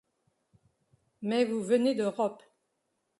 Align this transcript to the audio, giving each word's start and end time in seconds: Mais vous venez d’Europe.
Mais 1.21 1.45
vous 1.45 1.61
venez 1.61 1.93
d’Europe. 1.93 2.41